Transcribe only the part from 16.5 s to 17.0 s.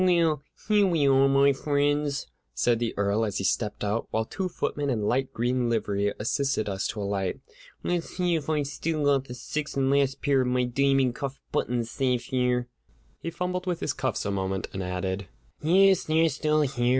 here.